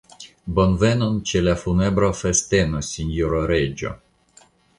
Bonvenon 0.59 1.19
ĉe 1.31 1.41
la 1.47 1.53
funebra 1.65 2.09
festeno, 2.23 2.81
sinjoro 2.89 3.45
reĝo! 3.53 3.95